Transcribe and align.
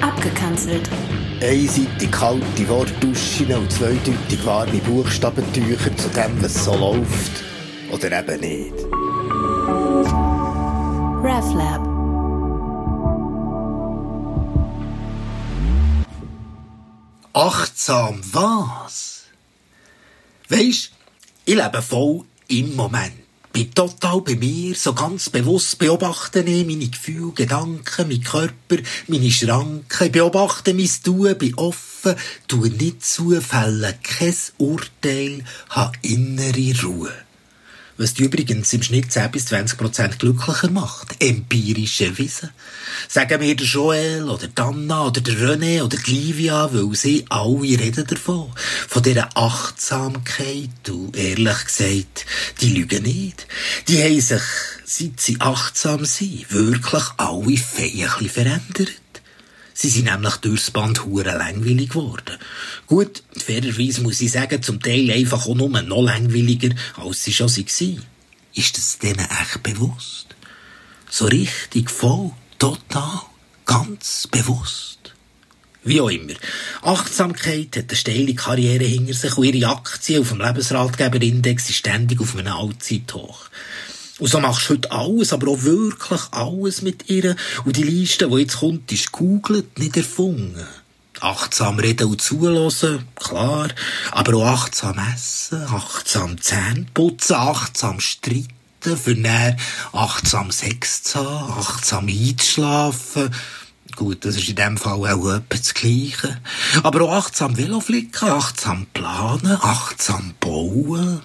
Abgekanzelt. 0.00 0.88
Einseitig 1.42 2.10
kalte 2.10 2.68
Wortduschen 2.68 3.52
und 3.54 3.72
zweideutig 3.72 4.44
warme 4.44 4.78
Buchstabentücher 4.78 5.96
zu 5.96 6.08
dem, 6.10 6.42
was 6.42 6.64
so 6.64 6.74
läuft. 6.74 7.44
Oder 7.90 8.20
eben 8.20 8.40
nicht. 8.40 8.74
RefLab. 11.22 11.80
Achtsam 17.32 18.20
was? 18.32 19.24
Weisst, 20.48 20.90
ich 21.46 21.54
lebe 21.54 21.80
voll 21.80 22.24
im 22.48 22.74
Moment. 22.74 23.29
Bin 23.52 23.74
total 23.74 24.20
bei 24.20 24.36
mir, 24.36 24.76
so 24.76 24.94
ganz 24.94 25.28
bewusst 25.28 25.78
beobachte 25.78 26.40
ich 26.40 26.66
meine 26.66 26.88
Gefühle, 26.88 27.32
Gedanken, 27.32 28.08
meinen 28.08 28.22
Körper, 28.22 28.76
meine 29.08 29.30
Schranken. 29.30 30.04
Ich 30.06 30.12
beobachte 30.12 30.72
mein 30.72 30.90
Tun, 31.02 31.36
bin 31.36 31.54
offen, 31.56 32.14
tue 32.46 32.70
nicht 32.70 33.04
zu, 33.04 33.40
fälle 33.40 33.98
kein 34.02 34.34
Urteil, 34.58 35.44
habe 35.68 35.98
innere 36.02 36.80
Ruhe 36.82 37.12
was 38.00 38.14
die 38.14 38.22
übrigens 38.24 38.72
im 38.72 38.82
Schnitt 38.82 39.12
10 39.12 39.30
bis 39.30 39.46
20 39.46 39.78
Prozent 39.78 40.18
glücklicher 40.18 40.70
macht. 40.70 41.22
Empirische 41.22 42.16
Wissen. 42.16 42.48
Sagen 43.08 43.42
wir 43.42 43.54
der 43.54 43.66
Joel 43.66 44.28
oder 44.30 44.48
Dana 44.48 45.06
oder 45.06 45.20
der 45.20 45.34
René 45.34 45.82
oder 45.82 45.98
die 45.98 46.10
Livia, 46.10 46.72
weil 46.72 46.94
sie 46.94 47.26
alle 47.28 47.60
reden 47.60 48.06
davon. 48.06 48.50
Von 48.88 49.02
dieser 49.02 49.28
Achtsamkeit. 49.36 50.70
Du, 50.82 51.12
ehrlich 51.14 51.64
gesagt, 51.66 52.24
die 52.62 52.70
lügen 52.70 53.02
nicht. 53.02 53.46
Die 53.86 54.02
haben 54.02 54.20
sich, 54.20 54.42
seit 54.86 55.20
sie 55.20 55.36
achtsam 55.38 56.06
sind, 56.06 56.50
wirklich 56.50 57.04
alle 57.18 57.56
Feen 57.58 58.30
verändert. 58.30 58.99
Sie 59.82 59.88
sind 59.88 60.04
nämlich 60.04 60.36
durchs 60.36 60.70
Band 60.70 61.06
hure 61.06 61.38
langweilig 61.38 61.88
geworden. 61.88 62.36
Gut, 62.86 63.22
fairerweise 63.34 64.02
muss 64.02 64.20
ich 64.20 64.30
sagen, 64.30 64.62
zum 64.62 64.78
Teil 64.78 65.10
einfach 65.10 65.46
auch 65.46 65.54
nur 65.54 65.70
noch 65.70 66.02
langweiliger, 66.02 66.74
als 66.96 67.24
sie 67.24 67.32
schon 67.32 67.48
waren. 67.48 68.04
Ist 68.52 68.76
das 68.76 68.98
denen 68.98 69.26
echt 69.40 69.62
bewusst? 69.62 70.26
So 71.08 71.24
richtig, 71.24 71.90
voll, 71.90 72.32
total, 72.58 73.22
ganz 73.64 74.28
bewusst. 74.30 75.14
Wie 75.82 76.02
auch 76.02 76.10
immer. 76.10 76.34
Achtsamkeit 76.82 77.74
hat 77.74 77.88
eine 77.88 77.96
steile 77.96 78.34
Karriere 78.34 78.84
hinter 78.84 79.14
sich 79.14 79.34
und 79.38 79.44
ihre 79.44 79.70
Aktien 79.70 80.20
auf 80.20 80.28
dem 80.28 80.42
Lebensratgeberindex 80.42 81.68
sind 81.68 81.76
ständig 81.76 82.20
auf 82.20 82.36
einem 82.36 82.52
Allzeithoch. 82.52 83.48
Und 84.20 84.28
so 84.28 84.38
machst 84.38 84.68
du 84.68 84.74
heute 84.74 84.92
alles, 84.92 85.32
aber 85.32 85.48
auch 85.48 85.62
wirklich 85.62 86.20
alles 86.30 86.82
mit 86.82 87.08
ihr. 87.08 87.34
Und 87.64 87.76
die 87.76 87.82
Liste, 87.82 88.28
die 88.28 88.36
jetzt 88.36 88.58
kommt, 88.58 88.92
ist 88.92 89.12
googelt, 89.12 89.78
nicht 89.78 89.96
erfunden. 89.96 90.66
Achtsam 91.20 91.78
reden 91.78 92.08
und 92.08 92.20
zulassen, 92.20 93.08
klar. 93.14 93.68
Aber 94.10 94.36
auch 94.36 94.46
achtsam 94.46 94.98
essen, 95.14 95.62
achtsam 95.64 96.40
Zähne 96.40 96.86
putzen, 96.94 97.36
achtsam 97.36 98.00
streiten, 98.00 98.96
für 98.96 99.14
näher 99.14 99.56
achtsam 99.92 100.50
Sex 100.50 101.02
zu 101.02 101.18
haben, 101.18 101.52
achtsam 101.52 102.08
einzuschlafen. 102.08 103.34
Gut, 103.96 104.24
das 104.24 104.36
ist 104.36 104.48
in 104.48 104.56
dem 104.56 104.76
Fall 104.78 104.94
auch 104.94 105.34
etwas 105.34 105.62
das 105.62 105.74
Gleiche. 105.74 106.40
Aber 106.82 107.02
auch 107.02 107.12
achtsam 107.12 107.56
Veloflicken, 107.56 108.30
achtsam 108.30 108.86
planen, 108.94 109.58
achtsam 109.60 110.34
bauen. 110.40 111.20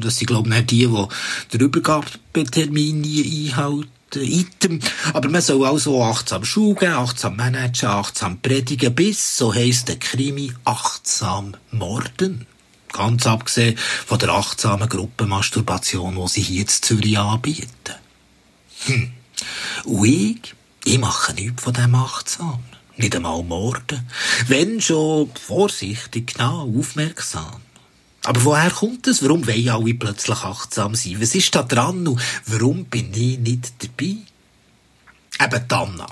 Das 0.00 0.16
sind, 0.16 0.26
glaube 0.26 0.48
ich, 0.48 0.54
nicht 0.54 0.70
die, 0.70 0.86
die 0.86 1.08
den 1.52 1.60
Übergabetermin 1.60 3.02
einhalten. 3.02 3.90
Item. 4.16 4.78
Aber 5.12 5.28
man 5.28 5.42
soll 5.42 5.66
also 5.66 6.02
achtsam 6.04 6.44
schauen, 6.44 6.86
achtsam 6.86 7.34
managen, 7.34 7.88
achtsam 7.88 8.40
predigen, 8.40 8.94
bis, 8.94 9.36
so 9.36 9.52
heisst 9.52 9.88
der 9.88 9.98
Krimi, 9.98 10.52
achtsam 10.64 11.56
morden. 11.72 12.46
Ganz 12.92 13.26
abgesehen 13.26 13.76
von 13.76 14.20
der 14.20 14.28
achtsamen 14.28 14.88
Gruppenmasturbation, 14.88 16.14
die 16.14 16.28
sie 16.28 16.42
hier 16.42 16.60
in 16.62 16.68
Zürich 16.68 17.18
anbieten. 17.18 17.94
Hm. 18.86 19.12
Und 19.84 20.04
ich, 20.04 20.54
ich 20.84 20.98
mache 20.98 21.34
nichts 21.34 21.62
von 21.62 21.72
dem 21.72 21.94
achtsam. 21.96 22.62
Nicht 22.96 23.16
einmal 23.16 23.42
morden. 23.42 24.08
Wenn 24.46 24.80
schon 24.80 25.30
vorsichtig, 25.34 26.34
genau, 26.34 26.72
aufmerksam. 26.78 27.62
Aber 28.24 28.44
woher 28.44 28.70
kommt 28.70 29.06
es? 29.06 29.22
Warum 29.22 29.46
wollen 29.46 29.68
alle 29.68 29.94
plötzlich 29.94 30.38
achtsam 30.38 30.94
sein? 30.94 31.20
Was 31.20 31.34
ist 31.34 31.54
da 31.54 31.62
dran 31.62 32.08
und 32.08 32.20
warum 32.46 32.86
bin 32.86 33.12
ich 33.14 33.38
nicht 33.38 33.74
dabei? 33.78 34.16
Eben 35.42 35.64
Anna. 35.68 36.06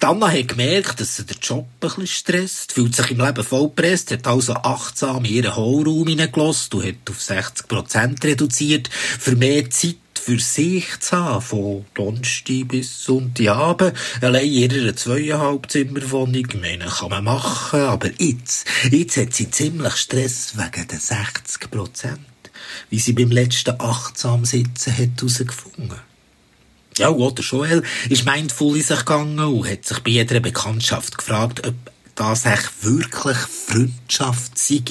Anna 0.00 0.30
hat 0.30 0.48
gemerkt, 0.48 1.00
dass 1.00 1.16
sie 1.16 1.24
den 1.24 1.38
Job 1.40 1.66
ein 1.80 1.88
bisschen 1.88 2.06
stresst, 2.06 2.72
fühlt 2.72 2.94
sich 2.94 3.10
im 3.10 3.20
Leben 3.20 3.44
vollpresst, 3.44 4.10
hat 4.10 4.26
also 4.26 4.54
achtsam 4.54 5.24
ihren 5.24 5.56
Hohlraum 5.56 6.08
hineingelassen 6.08 6.80
und 6.80 6.86
hat 6.86 7.10
auf 7.10 7.18
60% 7.18 8.24
reduziert, 8.24 8.88
für 8.92 9.36
mehr 9.36 9.70
Zeit 9.70 9.96
für 10.24 10.38
sich 10.38 10.98
zu 11.00 11.16
haben, 11.16 11.42
von 11.42 11.84
Donnerstag 11.94 12.68
bis 12.68 13.04
Sonntagabend, 13.04 13.94
allein 14.22 14.46
in 14.46 14.70
ihrer 14.70 14.96
zweieinhalb 14.96 15.70
Zimmerwohnung, 15.70 16.34
ich 16.34 16.60
meine, 16.60 16.86
kann 16.86 17.10
man 17.10 17.24
machen, 17.24 17.80
aber 17.80 18.08
jetzt, 18.18 18.66
jetzt 18.90 19.18
hat 19.18 19.34
sie 19.34 19.50
ziemlich 19.50 19.96
Stress 19.96 20.54
wegen 20.56 20.88
den 20.88 20.98
60 20.98 21.70
Prozent, 21.70 22.20
wie 22.88 22.98
sie 22.98 23.12
beim 23.12 23.30
letzten 23.30 23.78
achtsam 23.78 24.46
Sitzen 24.46 24.96
hat 24.96 25.20
herausgefunden. 25.20 26.13
Ja, 26.98 27.08
und 27.08 27.38
der 27.38 27.44
Joel 27.44 27.82
ist 28.08 28.24
mindful 28.24 28.76
in 28.76 28.82
sich 28.82 28.98
gegangen 29.00 29.38
und 29.38 29.68
hat 29.68 29.84
sich 29.84 29.98
bei 30.00 30.12
jeder 30.12 30.40
Bekanntschaft 30.40 31.18
gefragt, 31.18 31.66
ob 31.66 31.74
das 32.14 32.44
echt 32.46 32.84
wirklich 32.84 33.36
Freundschaft 33.36 34.56
sei. 34.56 34.82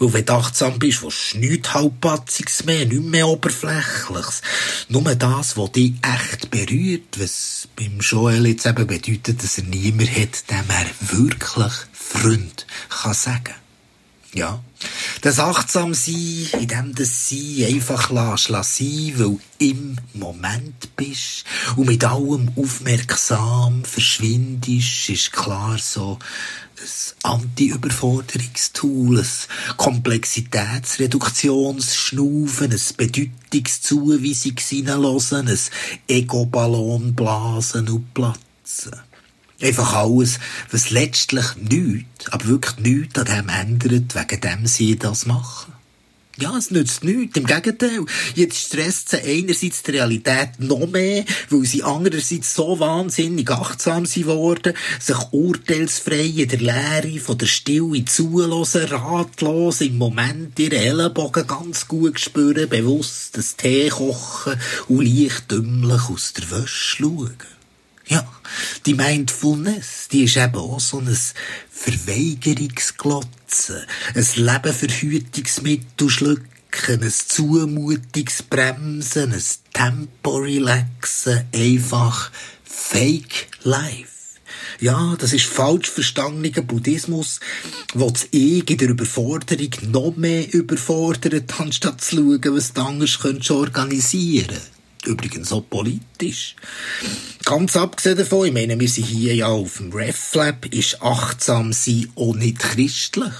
Weil 0.00 0.12
wenn 0.12 0.24
du 0.24 0.32
achtsam 0.32 0.78
bist, 0.78 1.02
willst 1.02 1.34
du 1.34 1.38
nichts 1.38 1.74
Halbpatziges 1.74 2.64
mehr, 2.64 2.86
nichts 2.86 3.04
mehr 3.04 3.28
Oberflächliches. 3.28 4.42
Nur 4.88 5.14
das, 5.14 5.56
was 5.56 5.72
dich 5.72 5.92
echt 6.02 6.50
berührt, 6.50 7.18
was 7.20 7.68
beim 7.76 8.00
Joel 8.00 8.46
jetzt 8.46 8.66
eben 8.66 8.86
bedeutet, 8.86 9.42
dass 9.42 9.58
er 9.58 9.64
niemand 9.64 10.10
hat, 10.10 10.50
dem 10.50 10.64
er 10.68 10.86
wirklich 11.16 11.72
Freund 11.92 12.66
kann 12.88 13.14
sagen. 13.14 13.54
Ja. 14.32 14.62
Das 15.22 15.38
achtsam 15.38 15.92
sein, 15.92 16.46
in 16.58 16.66
dem 16.66 16.94
das 16.94 17.28
Sie 17.28 17.66
einfach 17.66 18.10
lässt, 18.10 18.48
lass 18.48 18.78
sein, 18.78 19.12
weil 19.16 19.36
im 19.58 19.98
Moment 20.14 20.96
bist 20.96 21.44
und 21.76 21.88
mit 21.88 22.02
allem 22.04 22.50
aufmerksam 22.56 23.84
verschwindest, 23.84 25.10
ist 25.10 25.30
klar 25.30 25.76
so 25.78 26.18
ein 26.78 26.86
Anti-Überforderungstool, 27.32 29.18
ein 29.18 29.26
Komplexitätsreduktionsschnaufen, 29.76 32.72
ein 32.72 32.80
Bedeutungszuweisung 32.96 34.54
ein 35.48 35.58
Ego-Ballon 36.08 37.14
blasen 37.14 37.90
und 37.90 38.14
platzen. 38.14 39.09
Einfach 39.62 39.92
alles, 39.94 40.38
was 40.70 40.90
letztlich 40.90 41.56
nichts, 41.56 42.30
aber 42.30 42.46
wirklich 42.46 42.78
nichts 42.78 43.18
an 43.18 43.26
dem 43.26 43.48
ändert, 43.48 44.14
wegen 44.14 44.40
dem 44.40 44.66
sie 44.66 44.96
das 44.96 45.26
machen. 45.26 45.74
Ja, 46.40 46.56
es 46.56 46.70
nützt 46.70 47.04
nichts. 47.04 47.36
Im 47.36 47.44
Gegenteil. 47.44 48.06
Jetzt 48.34 48.58
stresst 48.58 49.10
sie 49.10 49.18
einerseits 49.20 49.82
die 49.82 49.90
Realität 49.90 50.58
noch 50.58 50.86
mehr, 50.86 51.24
weil 51.50 51.66
sie 51.66 51.82
andererseits 51.82 52.54
so 52.54 52.80
wahnsinnig 52.80 53.50
achtsam 53.50 54.06
sind 54.06 54.26
worden, 54.26 54.72
sich 54.98 55.18
urteilsfrei 55.32 56.24
in 56.24 56.48
der 56.48 56.60
Leere 56.60 57.20
von 57.20 57.36
der 57.36 57.46
Stille 57.46 58.06
zulassen, 58.06 58.84
ratlos 58.84 59.82
im 59.82 59.98
Moment 59.98 60.58
ihre 60.58 60.78
Ellenbogen 60.78 61.46
ganz 61.46 61.86
gut 61.86 62.18
spüren, 62.18 62.70
bewusst 62.70 63.36
das 63.36 63.56
Tee 63.56 63.90
kochen 63.90 64.58
und 64.88 65.04
leicht 65.04 65.50
dümmlich 65.50 66.08
aus 66.08 66.32
der 66.32 66.50
Wäsche 66.50 66.96
schauen. 66.96 67.59
Die 68.86 68.94
Mindfulness, 68.94 70.08
die 70.10 70.24
ist 70.24 70.38
eben 70.38 70.56
auch 70.56 70.80
so 70.80 71.00
ein 71.00 71.18
Verweigerungsglotzen, 71.70 73.76
ein 74.14 74.26
Lebenverhütungsmittel 74.36 76.08
schlucken, 76.08 76.48
ein 76.88 77.10
Zumutungsbremsen, 77.10 79.34
ein 79.34 79.44
Tempo-Relaxen, 79.74 81.44
einfach 81.52 82.30
Fake 82.64 83.48
Life. 83.64 84.38
Ja, 84.80 85.14
das 85.18 85.34
ist 85.34 85.44
falsch 85.44 85.90
verstandener 85.90 86.62
Buddhismus, 86.62 87.40
wo 87.92 88.10
das 88.10 88.28
Ich 88.30 88.70
in 88.70 88.78
der 88.78 88.88
Überforderung 88.88 89.74
noch 89.90 90.16
mehr 90.16 90.50
überfordert, 90.54 91.60
anstatt 91.60 92.00
zu 92.00 92.16
schauen, 92.16 92.40
was 92.54 92.72
du 92.72 92.80
anders 92.80 93.22
organisieren 93.50 94.48
könntest. 94.48 94.79
Übrigens 95.06 95.52
auch 95.52 95.68
politisch. 95.68 96.56
Ganz 97.44 97.76
abgesehen 97.76 98.18
davon, 98.18 98.46
ich 98.46 98.52
meine, 98.52 98.78
wir 98.78 98.88
sind 98.88 99.06
hier 99.06 99.34
ja 99.34 99.48
auf 99.48 99.78
dem 99.78 99.92
RefLab, 99.92 100.66
ist 100.66 101.02
achtsam 101.02 101.72
sein 101.72 102.08
auch 102.16 102.34
nicht 102.34 102.58
christlich. 102.58 103.32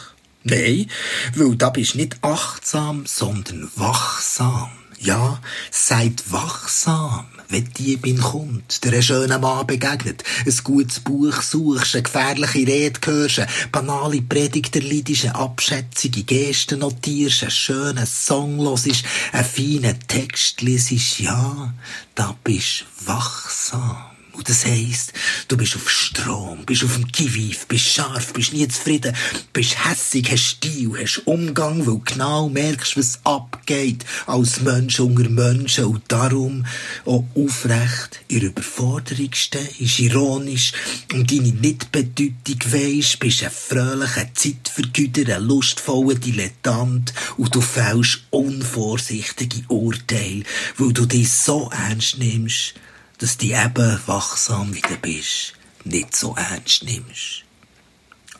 Nein, 0.43 0.91
weil 1.35 1.57
da 1.57 1.69
bist 1.69 1.97
nicht 1.97 2.17
achtsam, 2.23 3.05
sondern 3.07 3.71
wachsam. 3.77 4.71
Ja, 5.03 5.41
seid 5.71 6.31
wachsam, 6.31 7.25
wenn 7.49 7.65
die 7.65 7.97
Diebin 7.97 8.21
kommt, 8.21 8.85
der 8.85 9.01
schönen 9.01 9.41
Mann 9.41 9.67
begegnet, 9.67 10.23
ein 10.45 10.55
gutes 10.63 11.01
Buch 11.01 11.41
suchst, 11.41 11.95
eine 11.95 12.03
gefährliche 12.03 12.67
Rede 12.67 13.01
hörst, 13.07 13.41
banale 13.73 14.21
Predigt 14.21 14.77
erleidest, 14.77 15.25
eine 15.25 15.37
abschätzige 15.37 16.23
Gesten 16.25 16.81
notierst, 16.81 17.45
einen 17.45 17.51
schönen 17.51 18.07
Song 18.07 18.59
hörst, 18.59 19.05
einen 19.33 19.45
feinen 19.47 19.99
Text 20.07 20.61
lesest, 20.61 21.19
ja, 21.21 21.73
da 22.15 22.37
bist 22.45 22.85
wachsam. 23.07 23.97
Und 24.33 24.49
das 24.49 24.65
heisst, 24.65 25.13
du 25.49 25.57
bist 25.57 25.77
auf 25.77 25.91
Strom, 25.91 26.65
bist 26.65 26.85
auf 26.85 26.95
dem 26.95 27.11
Kiviv, 27.11 27.67
bist 27.67 27.87
scharf, 27.87 28.33
bist 28.33 28.53
nie 28.53 28.67
zufrieden, 28.69 29.15
bist 29.53 29.85
hässig, 29.85 30.31
hast 30.31 30.45
Stil, 30.45 30.93
hast 31.01 31.27
Umgang, 31.27 31.87
weil 31.87 32.01
genau 32.05 32.49
merkst, 32.49 32.97
was 32.97 33.21
abgeht 33.25 34.05
als 34.27 34.61
Mensch 34.61 35.01
unter 35.01 35.29
Menschen. 35.29 35.87
Und 35.87 36.03
darum 36.09 36.65
auch 37.07 37.25
aufrecht 37.35 38.21
in 38.29 38.43
Überforderung 38.43 39.31
stehst, 39.33 39.99
ironisch. 39.99 40.73
Und 41.13 41.31
deine 41.31 41.53
Nichtbedeutung 41.53 42.59
weisst, 42.73 43.19
bist 43.19 43.43
ein 43.43 43.51
fröhlicher 43.51 44.33
Zeitvergüter, 44.35 45.37
ein 45.37 45.45
lustvoller 45.45 46.15
Dilettant. 46.15 47.13
Und 47.37 47.55
du 47.55 47.61
fällst 47.61 48.21
unvorsichtige 48.31 49.65
Urteile, 49.69 50.45
weil 50.77 50.93
du 50.93 51.07
dich 51.07 51.31
so 51.31 51.71
ernst 51.71 52.19
nimmst, 52.19 52.75
dass 53.21 53.37
du 53.37 53.47
eben 53.47 54.01
wachsam 54.07 54.75
wie 54.75 54.81
du 54.81 54.97
bist, 54.97 55.53
nicht 55.85 56.17
so 56.17 56.35
ernst 56.35 56.85
nimmst. 56.85 57.45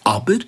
Aber 0.05 0.39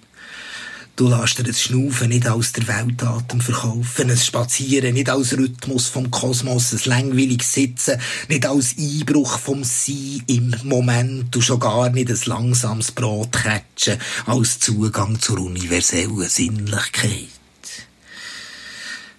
du 0.97 1.09
lässt 1.09 1.39
dir 1.39 1.43
das 1.43 1.61
Schnaufen 1.61 2.09
nicht 2.09 2.27
als 2.27 2.53
der 2.53 2.67
Weltatem 2.67 3.43
verkaufen, 3.43 4.11
ein 4.11 4.17
Spazieren 4.17 4.95
nicht 4.95 5.11
als 5.11 5.37
Rhythmus 5.37 5.89
vom 5.89 6.11
Kosmos, 6.11 6.73
ein 6.73 6.81
langweiliges 6.87 7.53
Sitzen 7.53 8.01
nicht 8.29 8.47
als 8.47 8.75
Einbruch 8.79 9.39
vom 9.39 9.65
Sein 9.65 10.23
im 10.27 10.57
Moment 10.65 11.37
und 11.37 11.43
schon 11.43 11.61
gar 11.61 11.91
nicht 11.91 12.11
ein 12.11 12.21
langsames 12.25 12.91
Brotcatchen 12.93 13.99
als 14.25 14.59
Zugang 14.61 15.21
zur 15.21 15.41
universellen 15.41 16.29
Sinnlichkeit. 16.29 17.29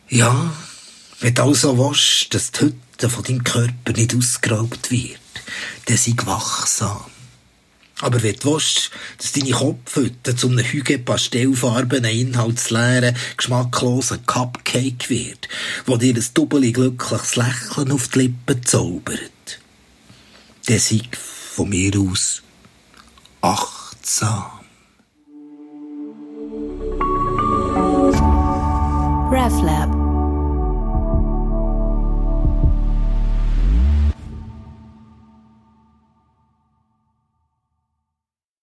Ja, 0.10 0.54
wenn 1.20 1.36
du 1.36 1.44
also 1.44 1.78
willst, 1.78 2.34
dass 2.34 2.52
die 2.52 2.74
Hütte 2.94 3.10
von 3.10 3.24
deinem 3.24 3.44
Körper 3.44 3.94
nicht 3.96 4.16
ausgeraubt 4.16 4.92
wird, 4.92 5.20
dann 5.86 5.98
sei 5.98 6.14
wachsam. 6.26 7.06
Aber 8.02 8.22
wenn 8.22 8.36
du 8.36 8.54
willst, 8.54 8.92
dass 9.18 9.32
deine 9.32 9.52
Kopfhütte 9.52 10.36
zu 10.36 10.50
einem 10.50 10.66
Hüge 10.66 11.00
pastellfarbenen, 11.00 12.12
inhaltsleeren, 12.12 13.16
geschmacklosen 13.38 14.26
Cupcake 14.26 15.10
wird, 15.10 15.48
wo 15.86 15.98
dir 15.98 16.16
ein 16.16 16.26
doppelt 16.34 16.74
glückliches 16.74 17.36
Lächeln 17.36 17.92
auf 17.92 18.08
die 18.10 18.20
Lippen 18.20 18.64
zaubert, 18.64 19.60
dann 20.68 20.80
sei 20.80 21.02
von 21.14 21.70
mir 21.70 21.98
aus 22.00 22.42
achtsam. 23.42 24.46
RefLab 29.32 30.03